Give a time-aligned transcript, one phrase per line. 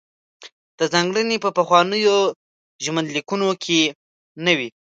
[0.77, 2.17] دا ځانګړنې په پخوانیو
[2.83, 3.81] ژوندلیکونو کې
[4.45, 4.69] نه وې.